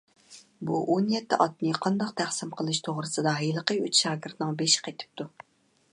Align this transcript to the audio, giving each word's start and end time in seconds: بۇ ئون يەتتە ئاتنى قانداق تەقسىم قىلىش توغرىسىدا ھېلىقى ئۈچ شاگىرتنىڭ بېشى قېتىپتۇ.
بۇ 0.67 0.77
ئون 0.93 1.11
يەتتە 1.15 1.37
ئاتنى 1.45 1.73
قانداق 1.83 2.15
تەقسىم 2.21 2.53
قىلىش 2.61 2.81
توغرىسىدا 2.89 3.37
ھېلىقى 3.43 3.79
ئۈچ 3.85 4.03
شاگىرتنىڭ 4.07 4.59
بېشى 4.63 4.83
قېتىپتۇ. 4.89 5.33